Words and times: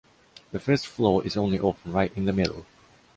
The 0.51 0.59
first 0.59 0.87
floor 0.87 1.23
is 1.23 1.37
only 1.37 1.59
open 1.59 1.91
right 1.91 2.11
in 2.17 2.25
the 2.25 2.33
middle. 2.33 2.65